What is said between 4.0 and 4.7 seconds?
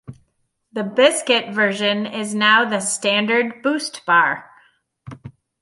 bar.